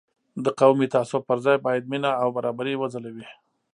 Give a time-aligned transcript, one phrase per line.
[0.43, 3.27] د قومي تعصب پر ځای باید مینه او برابري وځلوي.